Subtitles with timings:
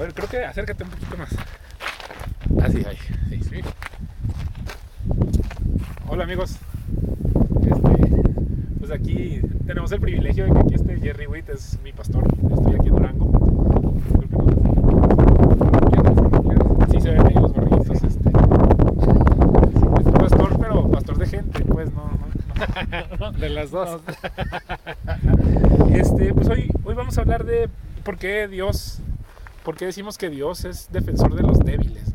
[0.00, 1.28] ver, creo que acércate un poquito más.
[2.64, 2.96] Así, ahí.
[3.28, 3.60] Sí, sí.
[6.08, 6.56] Hola amigos.
[7.62, 8.22] Este,
[8.78, 12.24] pues aquí tenemos el privilegio de que aquí esté Jerry Witt, es mi pastor.
[12.50, 14.00] Estoy aquí en Durango.
[16.90, 17.52] Sí se ven ahí los.
[17.90, 18.30] Este.
[20.00, 23.32] Es pastor, pero pastor de gente, pues no, no, no.
[23.38, 24.00] De las dos.
[25.92, 27.68] Este, pues hoy, hoy vamos a hablar de
[28.04, 29.00] por qué Dios,
[29.64, 32.14] por qué decimos que Dios es defensor de los débiles.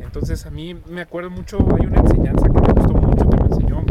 [0.00, 3.46] Entonces a mí me acuerdo mucho, hay una enseñanza que me gustó mucho que me
[3.46, 3.84] enseñó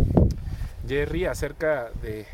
[0.87, 2.25] Jerry acerca de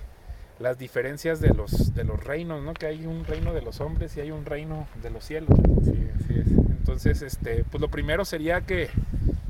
[0.59, 2.73] las diferencias de los, de los reinos, ¿no?
[2.73, 5.58] Que hay un reino de los hombres y hay un reino de los cielos.
[5.84, 6.48] Sí, así es.
[6.48, 8.89] Entonces, este, pues lo primero sería que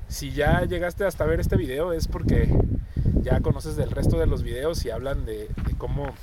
[0.07, 2.49] si ya llegaste hasta ver este video es porque
[3.21, 6.13] ya conoces del resto de los videos y hablan de, de cómo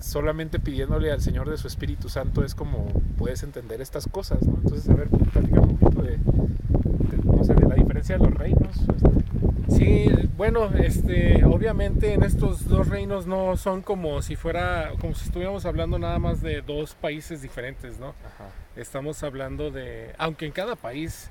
[0.00, 2.86] solamente pidiéndole al Señor de su Espíritu Santo es como
[3.18, 4.58] puedes entender estas cosas, ¿no?
[4.62, 8.34] Entonces, a ver, platícame un poquito de, de, no sé, de la diferencia de los
[8.34, 8.76] reinos.
[8.76, 9.10] este.
[9.68, 15.24] Sí, bueno, este, obviamente en estos dos reinos no son como si fuera, como si
[15.26, 18.08] estuviéramos hablando nada más de dos países diferentes, ¿no?
[18.08, 18.48] Ajá.
[18.76, 21.30] Estamos hablando de, aunque en cada país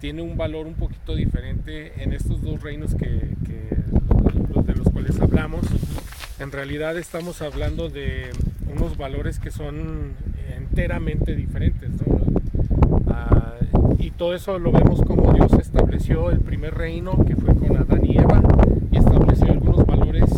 [0.00, 5.60] tiene un valor un poquito diferente, en estos dos reinos que, de los cuales hablamos,
[6.40, 8.30] en realidad estamos hablando de
[8.74, 10.14] unos valores que son
[10.56, 12.20] enteramente diferentes, ¿no?
[13.08, 13.56] Ah,
[13.98, 18.06] y todo eso lo vemos como Dios estableció el primer reino que fue con Adán
[18.06, 18.42] y Eva
[18.90, 20.30] y estableció algunos valores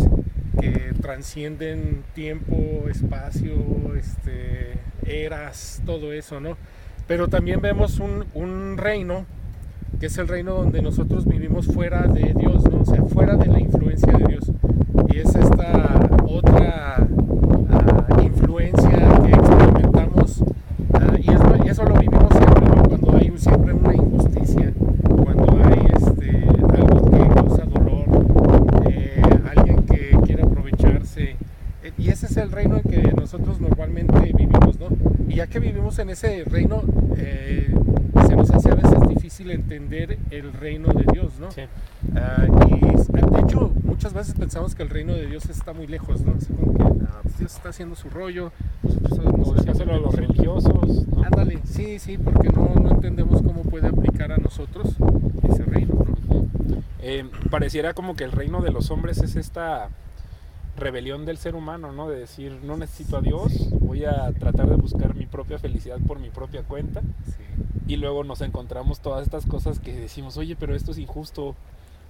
[0.61, 3.55] que transcienden tiempo, espacio,
[3.97, 4.73] este,
[5.07, 6.57] eras, todo eso, ¿no?
[7.07, 9.25] Pero también vemos un, reino
[10.01, 12.65] que es el reino donde nosotros vivimos fuera de Dios.
[12.73, 14.51] O sea, fuera de la influencia de Dios.
[15.13, 17.07] Y es esta otra
[17.71, 18.91] ah, influencia
[19.23, 20.43] que experimentamos
[20.95, 22.83] ah, y, eso, y eso lo vivimos siempre, ¿no?
[22.85, 24.73] Cuando hay siempre una injusticia,
[25.23, 26.47] cuando hay este,
[26.77, 28.07] algo que causa dolor,
[28.89, 29.23] eh,
[29.55, 31.37] alguien que quiere aprovecharse.
[31.83, 34.89] Eh, Y ese es el reino en que nosotros normalmente vivimos, ¿no?
[35.29, 36.83] Y ya que vivimos en ese reino,
[37.19, 37.71] eh,
[38.27, 41.51] se nos hace a veces difícil entender el reino de Dios, ¿no?
[41.51, 41.63] Sí.
[42.15, 46.23] Ah, y de hecho, muchas veces pensamos que el reino de Dios está muy lejos,
[46.23, 46.35] ¿no?
[46.35, 48.51] Así como que "Ah, pues Dios está haciendo su rollo,
[48.83, 50.15] nosotros sabemos O a los lo que nosotros".
[50.15, 51.07] religiosos.
[51.09, 51.25] ¿no?
[51.25, 54.97] Ándale, sí, sí, porque no, no entendemos cómo puede aplicar a nosotros
[55.49, 55.95] ese reino,
[56.29, 56.47] ¿no?
[57.01, 59.89] Eh, pareciera como que el reino de los hombres es esta
[60.79, 62.09] rebelión del ser humano, ¿no?
[62.09, 66.19] De decir, no necesito a Dios, voy a tratar de buscar mi propia felicidad por
[66.19, 67.03] mi propia cuenta.
[67.27, 67.43] Sí.
[67.89, 71.55] Y luego nos encontramos todas estas cosas que decimos, oye, pero esto es injusto.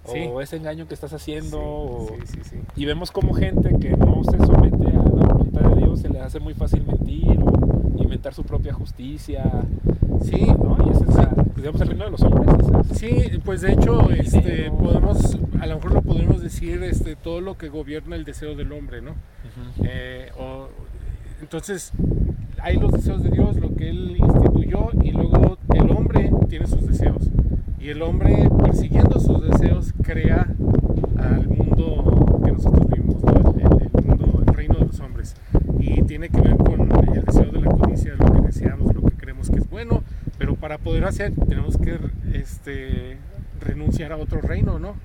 [0.06, 0.20] Sí.
[0.32, 1.60] O ese engaño que estás haciendo.
[1.60, 2.16] o-.
[2.76, 6.20] Y vemos como gente que no se somete a la voluntad de Dios, se le
[6.20, 9.44] hace muy fácil mentir o inventar su propia justicia.
[10.22, 10.76] Sí, ¿no?
[10.86, 12.48] Y ese es, la- digamos, el reino de los hombres.
[12.90, 17.40] es- Sí, pues de hecho, este, podemos, a lo mejor lo podemos decir, este, todo
[17.40, 19.10] lo que gobierna el deseo del hombre, ¿no?
[19.12, 19.84] Ujú.
[19.84, 20.68] Eh, o-
[21.40, 21.92] entonces,
[22.60, 26.86] hay los deseos de Dios, lo que Él instituyó, y luego el hombre tiene sus
[26.86, 27.22] deseos.
[27.80, 29.11] Y el hombre, persiguiendo
[30.12, 30.46] crea
[31.18, 33.54] al mundo que nosotros vivimos, ¿no?
[33.58, 35.34] el, el mundo, el reino de los hombres.
[35.78, 39.16] Y tiene que ver con el deseo de la codicia, lo que deseamos, lo que
[39.16, 40.02] creemos que es bueno,
[40.36, 41.98] pero para poder hacer tenemos que
[42.34, 43.16] este,
[43.60, 44.96] renunciar a otro reino, ¿no?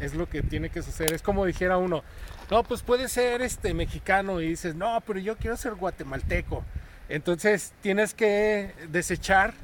[0.00, 1.14] Es lo que tiene que suceder.
[1.14, 2.02] Es como dijera uno,
[2.50, 6.62] no, pues puede ser este mexicano y dices, no, pero yo quiero ser guatemalteco.
[7.08, 9.54] Entonces tienes que desechar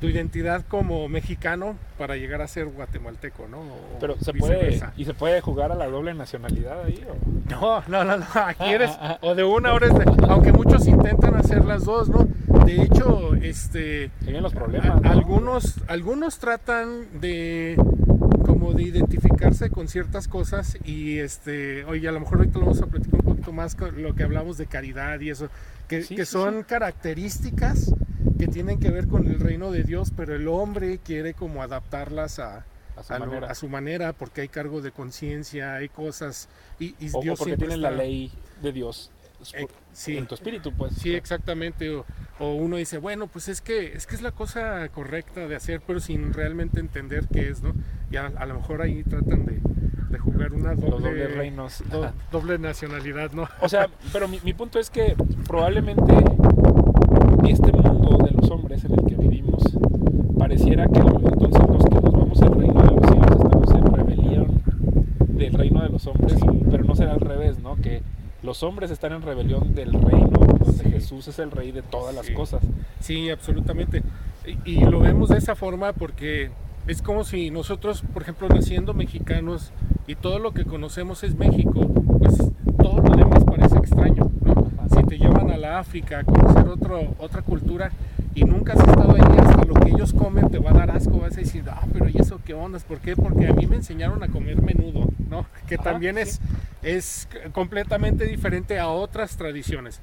[0.00, 3.58] tu identidad como mexicano para llegar a ser guatemalteco, ¿no?
[3.60, 7.02] O Pero se puede, y se puede jugar a la doble nacionalidad ahí.
[7.08, 7.50] ¿o?
[7.50, 8.90] No, no, no, no, aquí eres,
[9.22, 12.28] o de una hora es de, aunque muchos intentan hacer las dos, ¿no?
[12.64, 15.00] De hecho, este, Tienen los a- problemas.
[15.02, 15.10] ¿no?
[15.10, 17.76] algunos, algunos tratan de
[18.46, 22.82] como de identificarse con ciertas cosas y este, oye, a lo mejor ahorita lo vamos
[22.82, 25.48] a platicar un poquito más con lo que hablamos de caridad y eso,
[25.88, 27.92] que, Sí, que sí, son características
[28.46, 32.38] que tienen que ver con el reino de Dios, pero el hombre quiere como adaptarlas
[32.38, 32.64] a,
[32.96, 33.50] a su a, lo- manera.
[33.50, 36.48] a su manera, porque hay cargo de conciencia, hay cosas
[36.78, 38.30] y, y o, o Dios porque siempre tienen la está- ley
[38.62, 39.10] de Dios
[39.54, 40.16] Eh, sí.
[40.16, 40.94] en tu espíritu, pues.
[40.94, 41.90] Sí, exactamente.
[41.94, 42.04] O,
[42.38, 45.80] o uno dice, bueno, pues es que es que es la cosa correcta de hacer,
[45.86, 47.74] pero sin realmente entender qué es, ¿no?
[48.10, 49.60] Y a, a lo mejor ahí tratan de,
[50.10, 51.82] de jugar una doble, dobles reinos.
[51.90, 53.48] do- doble nacionalidad, ¿no?
[53.60, 55.14] O sea, pero mi, mi punto es que
[55.46, 56.12] probablemente
[57.48, 57.70] este
[58.44, 59.62] los hombres en el que vivimos
[60.38, 64.62] pareciera que entonces los que nos vamos al reino de los cielos estamos en rebelión
[65.28, 66.38] del reino de los hombres,
[66.70, 67.76] pero no será al revés, ¿no?
[67.76, 68.02] Que
[68.42, 70.90] los hombres están en rebelión del reino, donde Sí.
[70.90, 72.34] Jesús es el rey de todas las Sí.
[72.34, 72.62] cosas.
[73.00, 74.02] Sí, absolutamente.
[74.66, 76.50] Y, y lo vemos de esa forma porque
[76.86, 79.72] es como si nosotros, por ejemplo, naciendo mexicanos
[80.06, 81.86] y todo lo que conocemos es México,
[82.18, 82.36] pues
[82.82, 84.68] todo lo demás parece extraño, ¿no?
[84.94, 87.90] Si te llevan a la África a conocer otro, otra cultura
[88.34, 91.18] y nunca has estado ahí, hasta lo que ellos comen te va a dar asco,
[91.18, 92.84] vas a decir, ah, pero ¿y eso qué ondas?
[92.84, 93.14] ¿Por qué?
[93.16, 95.46] Porque a mí me enseñaron a comer menudo, ¿no?
[95.68, 96.22] Que Ajá, también sí.
[96.22, 96.40] es,
[96.82, 100.00] es completamente diferente a otras tradiciones.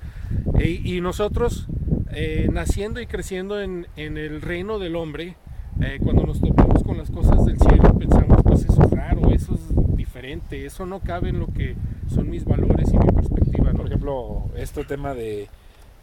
[0.60, 1.68] Y, y nosotros,
[2.12, 5.36] eh, naciendo y creciendo en, en el reino del hombre,
[5.82, 9.56] eh, cuando nos topamos con las cosas del cielo, pensamos, pues eso es raro, eso
[9.56, 11.76] es diferente, eso no cabe en lo que
[12.14, 13.72] son mis valores y mi perspectiva.
[13.72, 13.78] ¿no?
[13.78, 15.48] Por ejemplo, este tema de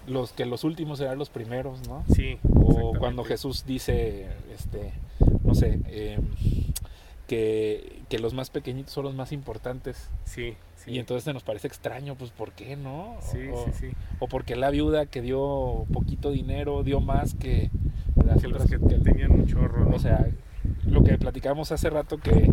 [0.08, 2.04] los que los últimos serán los primeros, ¿no?
[2.14, 4.92] sí, O cuando Jesús dice, este,
[5.44, 6.22] no sé, em,
[7.26, 10.10] que, que los más pequeñitos son los más importantes.
[10.24, 10.92] Sí, sí.
[10.92, 13.16] Y entonces se nos parece extraño, pues ¿por qué no?
[13.20, 13.86] Sí, o, sí, sí.
[14.18, 17.70] o porque la viuda que dio poquito dinero dio más que
[18.24, 19.96] las Que los otras que que- tenían un chorro, ¿no?
[19.96, 20.26] O sea,
[20.86, 22.50] lo que platicamos hace rato que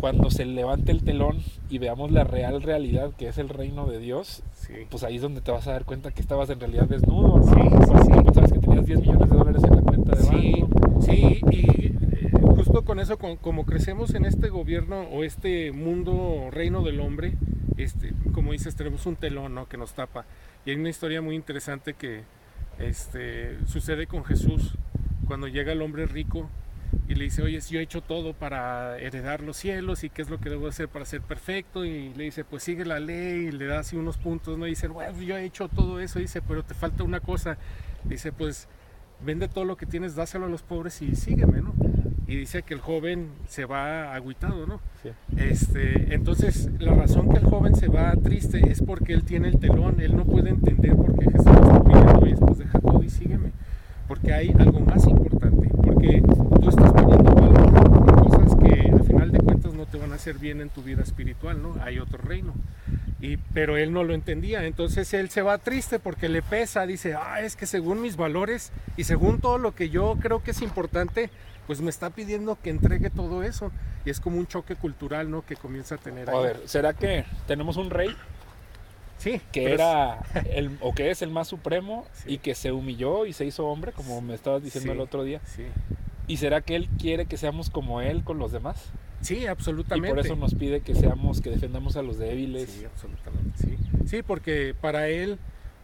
[0.00, 1.38] cuando se levante el telón
[1.68, 4.72] y veamos la real realidad que es el reino de Dios, sí.
[4.90, 7.38] pues ahí es donde te vas a dar cuenta que estabas en realidad desnudo.
[7.38, 7.44] ¿no?
[7.44, 8.22] Sí, sí, sí.
[8.24, 11.00] pensabas que tenías 10 millones de dólares en la cuenta de Sí, banco.
[11.02, 16.48] sí, y eh, justo con eso, con- como crecemos en este gobierno o este mundo
[16.50, 17.34] reino del hombre,
[17.76, 19.68] este, como dices, tenemos un telón ¿no?
[19.68, 20.24] que nos tapa.
[20.66, 22.22] Y hay una historia muy interesante que
[22.78, 24.74] este, sucede con Jesús,
[25.26, 26.48] cuando llega el hombre rico
[27.10, 30.30] y le dice, oye, yo he hecho todo para heredar los cielos y qué es
[30.30, 33.50] lo que debo hacer para ser perfecto, y le dice, pues sigue la ley, y
[33.50, 34.64] le da así unos puntos, ¿no?
[34.68, 37.58] Y dice, bueno, yo he hecho todo eso, dice, pero te falta una cosa.
[38.04, 38.68] Dice, pues
[39.26, 41.74] vende todo lo que tienes, dáselo a los pobres y sígueme, ¿no?
[42.28, 44.80] Y dice que el joven se va agüitado, ¿no?
[45.02, 45.10] Sí.
[45.36, 49.58] Este, entonces, la razón que el joven se va triste es porque él tiene el
[49.58, 53.10] telón, él no puede entender por qué Jesús está pidiendo, oye, pues deja todo y
[53.10, 53.50] sígueme.
[54.06, 56.22] Porque hay algo más importante, porque
[56.60, 59.98] tú estás poniendo valor en cosas que al final de cuentas no te
[60.62, 61.76] en tu vida espiritual, ¿no?
[61.82, 62.54] Hay otro reino.
[63.20, 67.14] Y, pero él no lo entendía, entonces él se va triste porque le pesa, dice,
[67.14, 70.62] ah, es que según mis valores y según todo lo que yo creo que es
[70.62, 71.28] importante,
[71.66, 73.70] pues me está pidiendo que entregue todo eso.
[74.06, 75.44] Y es como un choque cultural, ¿no?
[75.44, 76.42] Que comienza a tener A ahí.
[76.44, 78.16] ver, ¿será que tenemos un rey
[79.18, 80.20] sí, que es- era
[80.50, 82.34] el, o que es el más supremo Sí.
[82.34, 84.96] y que se humilló y se hizo hombre, como me estabas diciendo Sí.
[84.96, 85.40] el otro día?
[85.44, 85.66] Sí,
[86.26, 88.76] ¿Y será que él quiere que seamos como él con los demás?
[89.20, 90.08] Sí, Y absolutamente.
[90.10, 92.70] por eso nos pide que seamos, que defendamos a los débiles.
[92.70, 93.76] Sí, absolutamente, sí.
[94.06, 95.38] Sí, porque para él,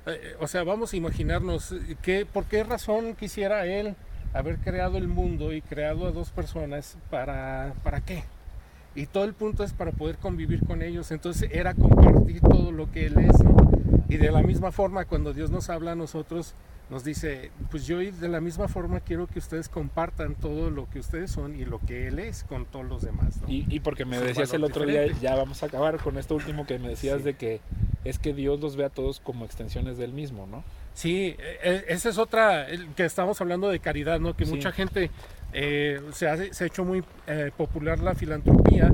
[0.06, 3.94] eh, o sea, vamos a imaginarnos, eh, que, ¿por qué razón quisiera él
[4.33, 6.99] haber creado el mundo y creado a dos personas?
[7.11, 8.25] ¿Para, para qué?
[8.97, 11.11] Y todo el punto es para poder convivir con ellos.
[11.11, 13.55] Entonces era compartir todo lo que Él es, ¿no?
[14.09, 16.55] Y de la misma forma, cuando Dios nos habla a nosotros,
[16.91, 21.00] nos dice, pues yo de la misma forma quiero que ustedes compartan todo lo que
[21.00, 23.49] ustedes son y lo que Él es con todos los demás, ¿no?
[23.49, 26.65] Y, y porque me decías el otro día, ya vamos a acabar con esto último
[26.67, 27.25] que me decías Sí.
[27.25, 27.61] de que
[28.05, 30.62] es que Dios los ve a todos como extensiones del mismo, ¿no?
[30.94, 34.37] Sí, e- e- esa es otra, que estamos hablando de caridad, ¿no?
[34.37, 34.53] Que Sí.
[34.53, 35.11] mucha gente
[35.53, 38.93] eh, se, hace- se ha hecho muy eh, popular la filantropía,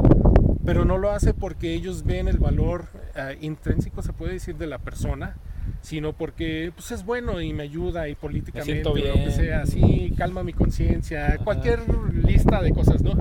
[0.64, 2.86] pero no lo hace porque ellos ven el valor
[3.16, 5.34] eh, intrínseco, se puede decir, de la persona,
[5.80, 10.12] sino porque pues, es bueno y me ayuda y políticamente, o lo que sea, sí,
[10.16, 11.80] calma mi conciencia, cualquier
[12.24, 13.12] lista de cosas, ¿no?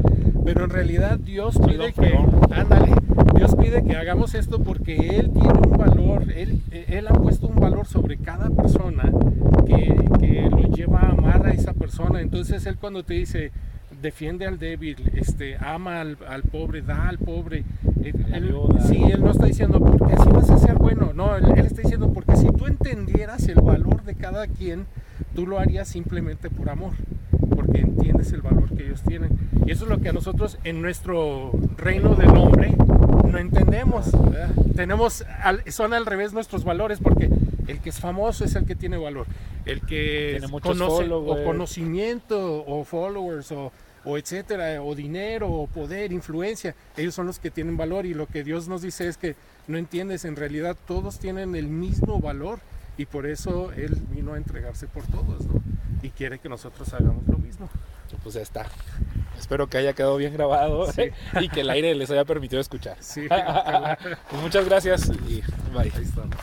[0.45, 2.17] Pero en realidad Dios Soy pide que,
[2.51, 2.91] ándale,
[3.35, 7.55] Dios pide que hagamos esto porque Él tiene un valor, Él, él ha puesto un
[7.55, 9.11] valor sobre cada persona
[9.65, 12.21] que, que lo lleva a amar a esa persona.
[12.21, 13.51] Entonces Él cuando te dice,
[14.01, 17.63] defiende al débil, este, ama al, al pobre, da al pobre.
[18.03, 18.55] eh, él-
[18.87, 21.81] sí, Él no está diciendo porque así vas a ser bueno, no, él, él está
[21.81, 24.85] diciendo porque si tú entendieras el valor de cada quien,
[25.35, 26.93] tú lo harías simplemente por amor,
[27.55, 29.37] porque entiendes el valor que ellos tienen.
[29.65, 32.73] Y eso es lo que a nosotros en nuestro reino del hombre
[33.31, 34.11] no entendemos.
[34.11, 34.49] ¿verdad?
[34.75, 37.29] Tenemos, al- son al revés nuestros valores, porque
[37.67, 39.27] el que es famoso es el que tiene valor.
[39.65, 43.71] El que Tiene conoce o conocimiento o followers o,
[44.05, 48.27] o etcétera, o dinero o poder, influencia, ellos son los que tienen valor y lo
[48.27, 49.35] que Dios nos dice es que
[49.67, 52.59] no entiendes, en realidad todos tienen el mismo valor
[52.97, 55.61] y por eso Él vino a entregarse por todos, ¿no?
[56.03, 57.69] Y quiere que nosotros hagamos lo mismo.
[58.23, 58.65] Pues ya está.
[59.39, 61.03] Espero que haya quedado bien grabado Sí.
[61.39, 62.97] y que el aire les haya permitido escuchar.
[62.99, 63.27] Sí.
[64.29, 65.41] Pues muchas gracias y
[65.71, 65.83] bye.
[65.95, 66.35] ahí estamos.